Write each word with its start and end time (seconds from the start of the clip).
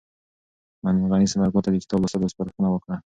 معلم 0.85 1.05
غني 1.13 1.25
ثمر 1.31 1.47
ګل 1.53 1.61
ته 1.65 1.69
د 1.71 1.75
کتاب 1.83 1.99
لوستلو 2.01 2.31
سپارښتنه 2.33 2.67
وکړه. 2.71 2.95